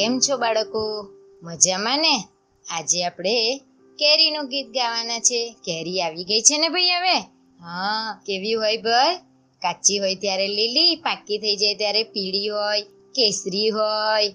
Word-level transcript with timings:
કેમ 0.00 0.20
છો 0.20 0.36
બાળકો? 0.36 1.08
મજામાં 1.42 1.98
ને? 1.98 2.24
આજે 2.70 3.04
આપણે 3.04 3.60
કેરીનું 3.98 4.48
ગીત 4.48 4.66
ગાવાના 4.66 5.18
છે. 5.18 5.56
કેરી 5.64 6.02
આવી 6.02 6.24
ગઈ 6.24 6.40
છે 6.40 6.58
ને 6.58 6.68
ભાઈ 6.68 6.90
હવે? 6.90 7.18
હા, 7.60 8.22
કેવી 8.26 8.54
હોય 8.54 8.76
ભાઈ? 8.76 9.16
કાચી 9.62 9.98
હોય 9.98 10.14
ત્યારે 10.14 10.48
લીલી, 10.48 10.96
પાકી 10.96 11.38
થઈ 11.38 11.56
જાય 11.56 11.74
ત્યારે 11.74 12.02
પીળી 12.02 12.48
હોય, 12.48 12.82
કેસરી 13.14 13.68
હોય. 13.68 14.28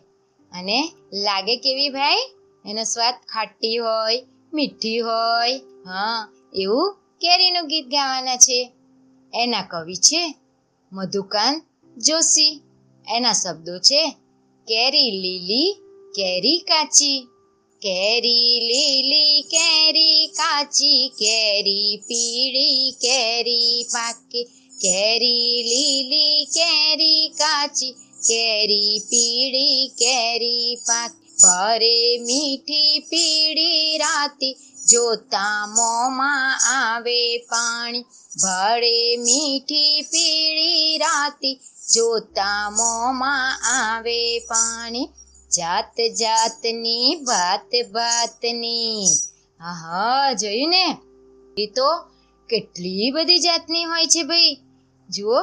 અને 0.51 0.91
લાગે 1.13 1.55
કેવી 1.55 1.89
ભાઈ? 1.89 2.17
એનો 2.65 2.83
સ્વાદ 2.83 3.13
ખાટી 3.13 3.77
હોય, 3.77 4.23
મીઠી 4.53 4.99
હોય. 4.99 5.57
હા, 5.57 6.33
એવું 6.53 6.93
કેરીનું 6.93 7.67
ગીત 7.67 7.87
ગાવાના 7.87 8.35
છે. 8.35 8.71
એના 9.33 9.61
કવિ 9.61 9.95
છે 9.95 10.35
મધુકાંત 10.91 11.63
જોશી. 11.97 12.61
એના 13.07 13.33
શબ્દો 13.33 13.77
છે 13.77 14.17
કેરી 14.67 15.11
લીલી, 15.11 15.73
કેરી 16.15 16.57
કાચી. 16.57 17.27
કેરી 17.81 18.59
લીલી, 18.59 19.41
કેરી 19.41 20.27
કાચી, 20.27 21.11
કેરી 21.19 21.97
પીળી, 21.97 22.91
કેરી 22.91 23.85
પાકી. 23.93 24.43
કેરી 24.81 25.63
લીલી, 25.63 26.45
કેરી 26.45 27.29
કાચી, 27.29 27.91
કેરી 28.27 28.99
પીળી, 28.99 29.87
કેરી 29.87 30.75
પાકી. 30.75 31.25
ભરે 31.25 32.17
મીઠી 32.17 32.99
પીળી 32.99 33.97
રાતી, 33.97 34.55
જોતા 34.91 35.67
મોમાં 35.67 36.59
આવે 36.67 37.37
પાણી. 37.37 38.01
ભળે 38.43 39.17
મીઠી 39.17 40.01
પીળી 40.01 40.97
રાતી 40.97 41.59
જોતા 41.93 42.69
મોમાં 42.69 43.59
આવે 43.63 44.39
પાણી. 44.39 45.09
જાત 45.57 45.95
જાતની 46.19 47.15
ભાત 47.15 47.69
ભાતની 47.91 49.05
હા 49.61 50.33
જોયું 50.33 50.69
ને 50.69 50.97
એ 51.57 51.65
તો 51.67 51.97
કેટલી 52.49 53.11
બધી 53.11 53.39
જાતની 53.39 53.83
હોય 53.83 54.05
છે 54.05 54.23
ભાઈ. 54.23 54.57
જુઓ, 55.09 55.41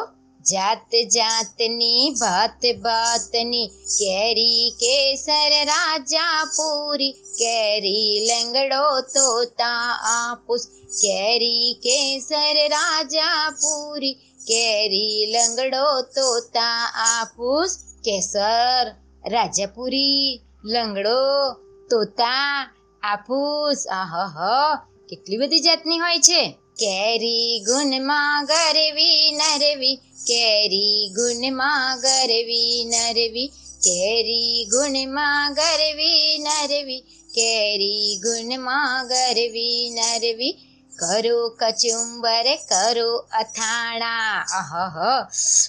જાત 0.50 0.94
જાતની 1.04 2.10
ભાત 2.10 2.66
ભાતની 2.82 3.66
કેરી 3.66 4.70
કેસર 4.70 5.64
રાજા 5.64 6.44
પૂરી. 6.44 7.12
કેરી 7.12 8.26
લંગડો 8.26 9.00
તોતા 9.00 10.00
આપુસ. 10.02 10.66
કેરી 11.02 11.74
કેસર 11.82 12.68
રાજા 12.68 13.50
પૂરી. 13.50 14.31
કેરી 14.46 15.26
લંગડો 15.26 16.02
તોતા 16.02 16.92
આપુસ 16.94 17.78
કેસર, 18.04 18.90
રાજાપુરી, 19.28 20.40
લંગડો 20.64 21.52
તોતા 21.90 22.70
આપુસ. 23.02 23.86
આહ 23.90 24.76
કેટલી 25.08 25.36
બધી 25.36 25.60
જાતની 25.60 25.98
હોય 25.98 26.18
છે. 26.18 26.54
કેરી 26.78 27.64
ગુણમાં 27.64 28.44
ગરવી, 28.44 29.32
નરવી. 29.32 29.96
કેરી 29.96 31.12
ગુણમાં 31.14 32.00
ગરવી, 32.00 32.84
નરવી. 32.84 33.46
કેરી 33.84 34.64
ગુણમાં 34.64 35.52
ગરવી, 35.52 36.38
નરવી. 36.38 37.00
કેરી 37.34 38.20
ગુણમાં 38.22 39.06
ગરવી, 39.06 39.90
નરવી. 39.90 40.71
કરો 40.98 41.48
કચુંબર, 41.48 42.46
કરો 42.68 43.16
અથાણા. 43.16 44.44
અહહ 44.58 45.26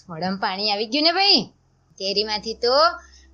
મોડમ 0.09 0.37
પાણી 0.37 0.71
આવી 0.71 0.85
ગયું 0.85 1.03
ને 1.03 1.11
ભાઈ? 1.11 1.49
કેરીમાંથી 1.97 2.53
તો 2.53 2.73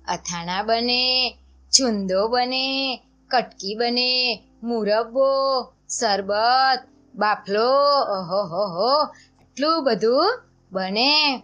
અથાણા 0.08 0.62
બને, 0.62 1.36
છુંદો 1.70 2.28
બને, 2.28 3.00
કટકી 3.30 3.74
બને, 3.74 4.42
મુરબ્બો, 4.62 5.62
શરબત, 5.88 6.80
બાફલો. 7.14 7.72
ઓહો 8.00 8.42
હો 8.42 8.66
હો 8.66 9.04
એટલું 9.40 9.84
બધું 9.84 10.42
બને. 10.72 11.42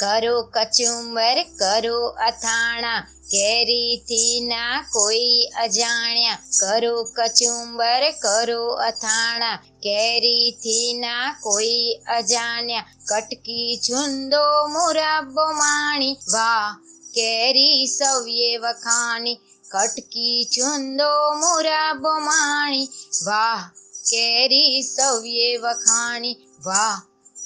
કરો 0.00 0.42
કચુંબર, 0.42 1.42
કરો 1.42 2.06
અથાણા. 2.06 3.06
કેરીથી 3.30 4.40
ના 4.40 4.84
કોઈ 4.92 5.50
અજાણ્યા. 5.60 6.38
કરો 6.60 7.04
કચુંબર, 7.04 8.10
કરો 8.10 8.68
અથાણા. 8.68 9.56
કેરીથી 9.56 10.92
ના 10.92 11.36
કોઈ 11.40 12.00
અજાણ્યા. 12.06 12.84
કટકી 13.08 13.76
છુંદો 13.76 14.66
મુરાબો 14.68 15.52
માણી. 15.52 16.12
વાહ, 16.12 16.76
કેરી 17.14 17.86
સવ્યે 17.86 18.56
વખાણી. 18.56 19.34
કટકી 19.68 20.44
છુંદો 20.44 21.34
મુરાબો 21.34 22.18
માણી. 22.18 22.88
વાહ, 23.26 23.68
કેરી 24.10 24.82
સવ્યે 24.82 25.56
વખાણી. 25.56 26.36
વાહ, 26.64 27.00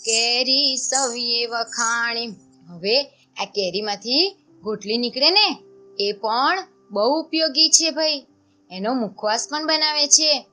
કેરી 0.04 0.76
સવ્યે 0.76 1.46
વખાણી. 1.46 2.26
હવે 2.68 3.02
આ 3.40 3.44
કેરીમાંથી 3.44 4.36
ગોટલી 4.62 4.98
નીકળે 4.98 5.30
ને 5.30 5.65
એ 6.00 6.12
પણ 6.12 6.64
બહુ 6.90 7.20
ઉપયોગી 7.20 7.68
છે 7.68 7.90
ભાઈ. 7.90 8.26
એનો 8.70 8.94
મુખવાસ 8.94 9.48
પણ 9.50 9.66
બનાવે 9.66 10.06
છે. 10.06 10.46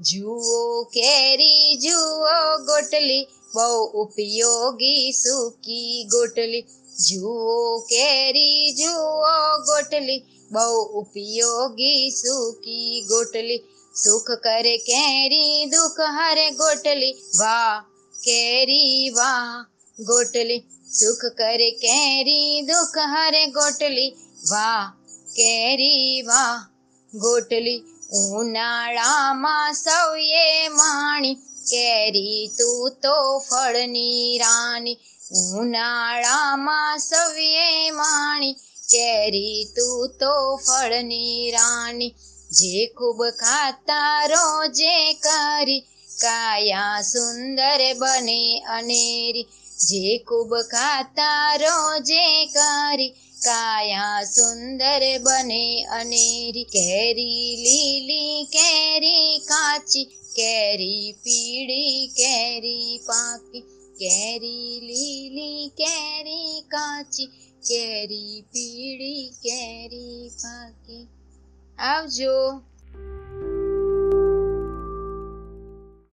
જુઓ 0.00 0.82
કેરી, 0.84 1.76
જુઓ 1.76 2.58
ગોટલી, 2.66 3.26
બહુ 3.54 4.02
ઉપયોગી 4.02 5.12
સૂકી 5.12 6.04
ગોટલી. 6.04 6.64
જુઓ 7.10 7.78
કેરી, 7.78 8.72
જુઓ 8.72 9.58
ગોટલી, 9.58 10.18
બહુ 10.52 11.00
ઉપયોગી 11.00 12.10
સૂકી 12.10 13.06
ગોટલી. 13.08 13.58
સુખ 13.94 14.30
કરે 14.30 14.76
કેરી, 14.76 15.64
દુઃખ 15.64 16.00
હરે 16.00 16.50
ગોટલી. 16.50 17.12
વાહ, 17.12 17.80
કેરી, 18.24 19.10
વાહ 19.10 19.64
ગોટલી. 20.02 20.58
સુખ 20.92 21.32
કરે 21.38 21.70
કેરી, 21.70 22.62
દુઃખ 22.62 22.98
હરે 22.98 23.46
ગોટલી. 23.46 24.16
વાહ, 24.48 24.92
કેરી 25.36 26.22
વાહ. 26.22 26.66
ગોટલી 27.14 27.84
ઉનાળામાં 28.32 29.74
સૌએ 29.74 30.68
માણી. 30.68 31.34
કેરી 31.70 32.48
તું 32.58 32.90
તો 33.02 33.38
ફળની 33.38 34.38
રાની 34.38 34.98
ઉનાળામાં 35.58 36.98
સૌએ 36.98 37.90
માણી. 37.90 38.52
કેરી 38.90 39.64
તું 39.64 40.08
તો 40.20 40.56
ફળની 40.56 41.50
રાની 41.50 42.14
જે 42.52 42.86
ખૂબ 42.86 43.22
ખાતા 43.30 44.26
રોજે 44.26 45.12
કરી. 45.12 45.80
કાયા 46.20 47.02
સુંદર 47.02 47.94
બને 47.94 48.58
અનેરી. 48.60 49.48
જે 49.88 50.18
ખૂબ 50.18 50.54
ખાતા 50.54 51.56
રોજે 51.56 52.46
કરી. 52.46 53.14
સુંદર 54.34 55.18
બને 55.18 55.84
અનેરી 55.84 56.64
કેરી, 56.64 57.56
લીલી 57.56 58.44
કેરી 58.44 59.38
કાચી, 59.38 60.04
કેરી 60.36 61.12
પીળી, 61.12 62.06
કેરી 62.06 63.00
પાકી, 63.06 63.60
કેરી 63.98 64.80
લીલી, 64.80 65.68
કેરી 65.68 66.60
કાચી, 66.60 67.26
કેરી 67.68 68.44
પીળી, 68.52 69.30
કેરી 69.42 70.28
પાકી. 70.28 71.08
આવજો. 71.78 72.62